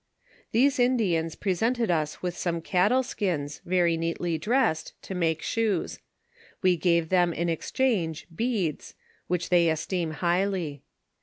[0.51, 5.99] These Indians presented us with some cattle skins, very neatly dressed, to make shoes;
[6.63, 8.95] we gave them in exchange beads,
[9.27, 10.81] which they esteem highly.